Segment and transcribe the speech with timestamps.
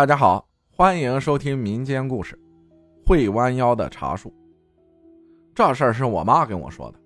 [0.00, 2.34] 大家好，欢迎收听民间故事
[3.06, 4.30] 《会弯腰的茶树》。
[5.54, 6.98] 这事儿是我妈跟我说的。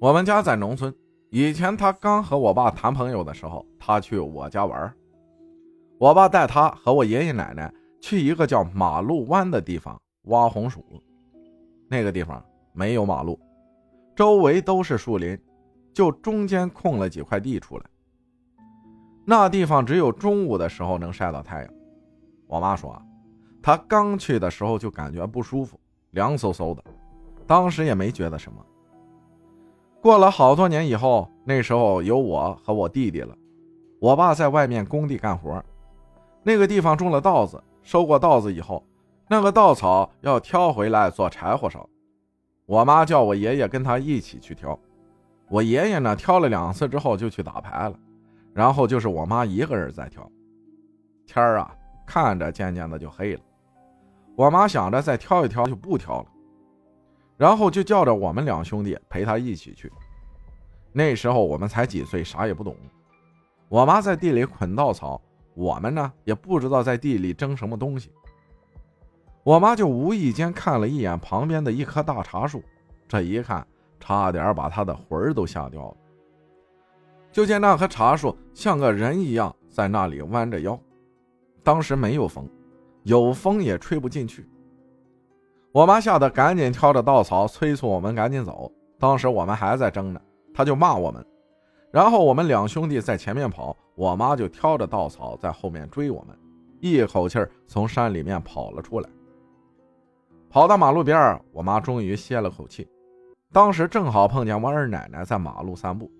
[0.00, 0.90] 我们家在农村，
[1.28, 4.90] 以前她刚和我爸谈朋友的时候，她去我家玩。
[5.98, 10.82] 我爸带她和我爷爷奶奶去一个叫马路湾的地方挖红薯。
[11.90, 13.38] 那个地方没有马路，
[14.16, 15.38] 周围都是树林，
[15.92, 17.84] 就中间空了几块地出来。
[19.26, 21.74] 那地方只有中午的时候能晒到太阳。
[22.48, 23.00] 我妈说，
[23.62, 25.78] 她刚去的时候就感觉不舒服，
[26.10, 26.82] 凉飕飕的，
[27.46, 28.58] 当时也没觉得什么。
[30.00, 33.36] 过了好多年以后，那时候有我和我弟弟了，
[34.00, 35.62] 我爸在外面工地干活，
[36.42, 38.82] 那个地方种了稻子，收过稻子以后，
[39.28, 41.86] 那个稻草要挑回来做柴火烧。
[42.64, 44.78] 我妈叫我爷爷跟他一起去挑，
[45.48, 47.98] 我爷爷呢挑了两次之后就去打牌了，
[48.54, 50.30] 然后就是我妈一个人在挑。
[51.26, 51.74] 天儿啊！
[52.08, 53.40] 看着渐渐的就黑了，
[54.34, 56.26] 我妈想着再挑一挑就不挑了，
[57.36, 59.92] 然后就叫着我们两兄弟陪她一起去。
[60.90, 62.74] 那时候我们才几岁，啥也不懂。
[63.68, 65.20] 我妈在地里捆稻草，
[65.54, 68.10] 我们呢也不知道在地里争什么东西。
[69.44, 72.64] 我妈就无意间看了一眼旁边的一棵大茶树，
[73.06, 73.66] 这一看
[74.00, 75.96] 差点把她的魂儿都吓掉了。
[77.30, 80.80] 就见那棵茶树像个人一样在那里弯着腰。
[81.68, 82.48] 当时没有风，
[83.02, 84.48] 有风也吹不进去。
[85.70, 88.72] 我妈吓得赶紧挑着稻草催促我们赶紧走。
[88.98, 90.18] 当时我们还在争呢，
[90.54, 91.22] 她就骂我们，
[91.90, 96.34] 然后我们两兄弟在前面跑，我妈就挑着稻草在后面追我们，
[96.80, 99.10] 一口气从山里面跑了出来。
[100.48, 102.88] 跑到马路边我妈终于歇了口气。
[103.52, 106.10] 当时正好碰见我二奶奶在马路散步，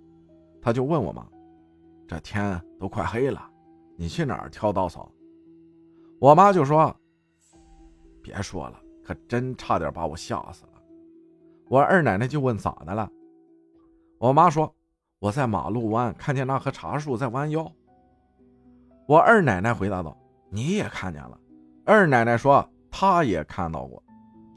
[0.60, 1.26] 她就问我妈
[2.06, 3.42] ：“这天都快黑了，
[3.96, 5.10] 你去哪儿挑稻草？”
[6.20, 6.94] 我妈就说
[8.20, 10.72] ：“别说了，可真差点把我吓死了。”
[11.70, 13.08] 我二奶奶就问：“咋的了？”
[14.18, 14.74] 我妈说
[15.20, 17.70] ：“我在马路弯看见那棵茶树在弯腰。”
[19.06, 20.16] 我二奶奶回答道
[20.50, 21.38] ：“你也看见了？”
[21.86, 24.02] 二奶奶说：“她也看到过，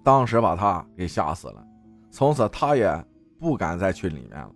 [0.04, 1.64] 当时把她给吓死了，
[2.10, 3.06] 从此她也
[3.40, 4.52] 不敢再去里面了。”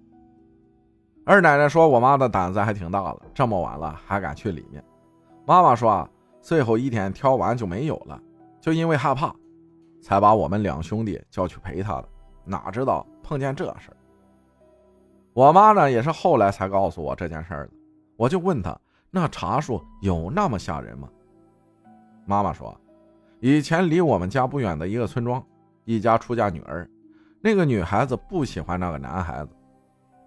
[1.24, 4.84] 二奶奶说：“我妈的胆子还挺大了，这么晚了还敢去里面。”
[5.46, 6.10] 妈妈说。
[6.46, 8.22] 最后一天挑完就没有了，
[8.62, 9.34] 就因为害怕，
[10.00, 12.10] 才把我们两兄弟叫去陪他的。
[12.44, 13.98] 哪知道碰见这事儿。
[15.34, 17.70] 我妈呢也是后来才告诉我这件事的。
[18.16, 18.80] 我就问她
[19.10, 21.10] ：“那茶树有那么吓人吗？”
[22.28, 22.80] 妈妈说
[23.42, 25.44] ：“以前离我们家不远的一个村庄，
[25.84, 26.88] 一家出嫁女儿，
[27.42, 29.50] 那个女孩子不喜欢那个男孩子，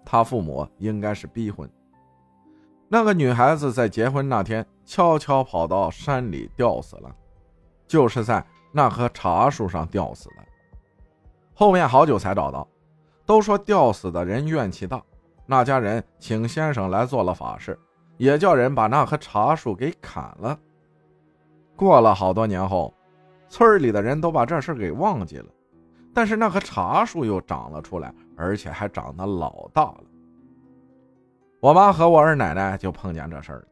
[0.03, 1.69] 她父母应该是逼婚。
[2.89, 7.15] 那个女孩子在结婚那天。”悄悄跑到山里吊死了，
[7.85, 10.37] 就是在那棵茶树上吊死的。
[11.53, 12.67] 后面好久才找到，
[13.23, 14.99] 都说吊死的人怨气大，
[15.45, 17.77] 那家人请先生来做了法事，
[18.17, 20.57] 也叫人把那棵茶树给砍了。
[21.75, 22.91] 过了好多年后，
[23.47, 25.45] 村里的人都把这事给忘记了，
[26.15, 30.03] 但是那棵茶树又长了出来，而且还长得老大了。
[31.59, 33.65] 我妈和我二奶奶就碰见这事儿了。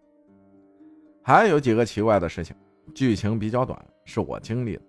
[1.23, 2.55] 还有几个奇怪的事情，
[2.93, 4.81] 剧情比较短，是我经历的。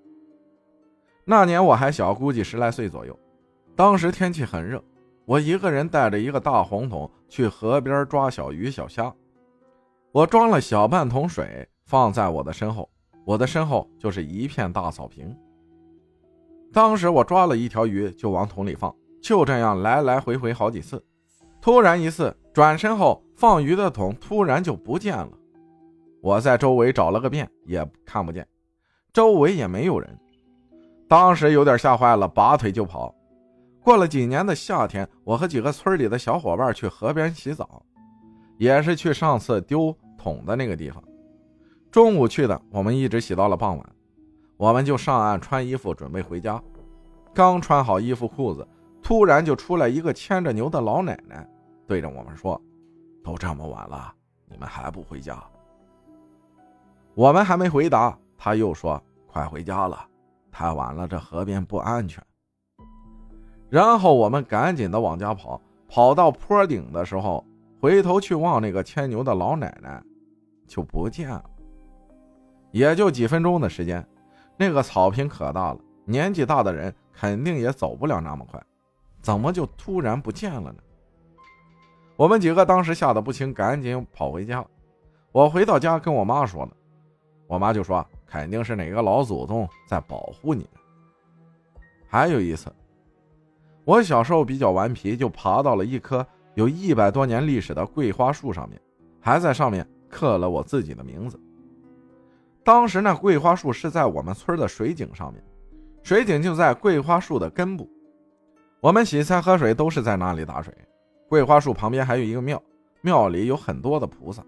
[1.25, 3.17] 那年我还小，估计十来岁左右。
[3.77, 4.83] 当时天气很热，
[5.25, 9.15] 我一个人带着一个大红桶去河边抓小鱼小虾。
[10.11, 12.91] 我装了小半桶水，放在我的身后，
[13.25, 15.33] 我的身后就是一片大草坪。
[16.73, 18.93] 当时我抓了一条鱼，就往桶里放，
[19.23, 21.01] 就这样来来回回好几次。
[21.69, 25.29] 突然一次转身后，放鱼的桶突然就不见了。
[26.23, 28.49] 我在周围找了个遍，也看不见，
[29.13, 30.19] 周围也没有人。
[31.07, 33.15] 当时有点吓坏了，拔腿就跑。
[33.83, 37.83] 过了几年的夏天，我和几个村里的小伙伴去河边洗澡，
[38.57, 41.05] 也是去上次丢桶的那个地方。
[41.91, 43.87] 中午去的，我们一直洗到了傍晚，
[44.57, 46.59] 我们就上岸穿衣服准备回家。
[47.35, 48.67] 刚穿好衣服裤子，
[49.03, 51.47] 突然就出来一个牵着牛的老奶奶，
[51.89, 52.61] 对着我们说
[53.25, 54.15] ：“都这么晚了，
[54.45, 55.43] 你们还不回家？”
[57.17, 60.07] 我们还没回答，他又说：“快回家了，
[60.53, 62.23] 太晚了，这河边不安全。”
[63.71, 65.59] 然后我们赶紧的往家跑，
[65.89, 67.43] 跑到坡顶的时候，
[67.81, 70.03] 回头去望那个牵牛的老奶奶，
[70.67, 71.51] 就不见了。
[72.71, 74.07] 也就几分钟的时间，
[74.59, 78.63] 那个草坪可大了，年纪大的人肯定也走不了那么快，
[79.23, 80.83] 怎么就突然不见了呢？
[82.19, 84.65] 我们几个当时吓得不轻，赶紧跑回家。
[85.31, 86.73] 我回到家跟我妈说了。
[87.47, 90.69] 我妈就说肯定是哪个老祖宗在保护你。
[92.09, 92.73] 还有一次，
[93.85, 98.81] 我小时候比较顽皮，就爬到了一棵有一百多年历史的桂花树上面，
[99.21, 101.39] 还在上面刻了我自己的名字。
[102.65, 105.41] 当时那桂花树是在我们村的水井上面，
[106.03, 107.89] 水井就在桂花树的根部，
[108.81, 110.75] 我们洗菜喝水都是在那里打水。
[111.29, 112.63] 桂花树旁边还有一个庙，
[113.03, 114.45] 庙里有很多的菩萨。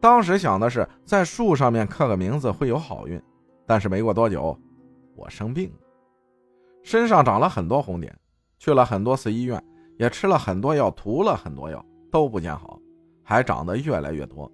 [0.00, 3.20] 当时想的是在树上面刻个名字会有好运，
[3.66, 4.58] 但是没过多久，
[5.14, 5.76] 我生病了，
[6.82, 8.16] 身上长了很多红点，
[8.58, 9.62] 去了很多次医院，
[9.98, 12.80] 也吃了很多药，涂了很多药，都不见好，
[13.22, 14.50] 还长得越来越多。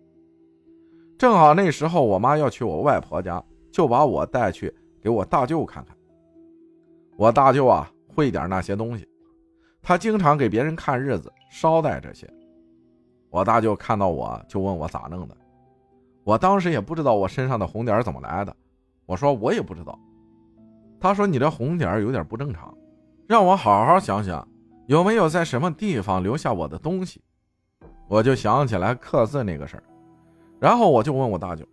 [1.16, 5.96] 正好那时候我妈要去我外婆家，就把我带去给我大舅看看。
[7.16, 9.08] 我大舅啊会点那些东西，
[9.86, 12.28] 他经常给别人看日子，捎带这些。
[13.30, 15.36] 我大舅看到我就问我咋弄的，
[16.24, 18.52] 我当时也不知道我身上的红点怎么来的，
[19.06, 19.96] 我说我也不知道。
[20.98, 22.76] 他说你这红点有点不正常，
[23.28, 24.46] 让我好好想想
[24.88, 27.22] 有没有在什么地方留下我的东西。
[28.08, 29.84] 我就想起来刻字那个事儿，
[30.58, 31.64] 然后我就问我大舅，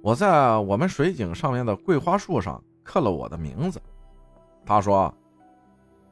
[0.00, 3.82] 我在我们水井上面的桂花树上刻了我的名字。
[4.64, 5.12] 他说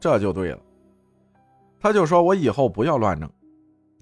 [0.00, 0.58] 这就对了，
[1.80, 3.30] 他就说我以后不要乱弄。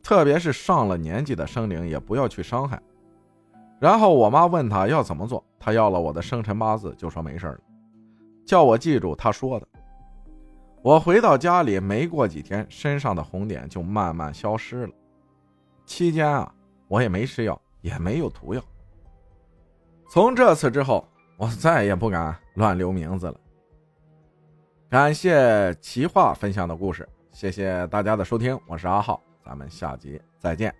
[0.02, 2.80] 特别是上了年纪的生灵也不要去伤害。
[3.80, 7.58] 然后我妈问他要怎么做，他要了我的生辰八字，就说没事了，
[8.46, 9.66] 叫我记住他说的。
[10.80, 14.92] 我回到家里没过几天，身上的红点就慢慢消失了。
[15.84, 16.54] 期间啊，
[16.86, 18.62] 我也没吃药，也没有涂药。
[20.08, 21.06] 从这次之后，
[21.36, 23.34] 我再也不敢乱留名字了。
[24.88, 29.22] 感谢奇话分享的故事，谢谢大家的收听，我是阿浩。
[29.44, 30.74] 咱们下集再见。